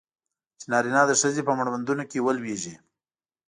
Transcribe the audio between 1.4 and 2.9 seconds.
په مړوندونو کې ولویږي.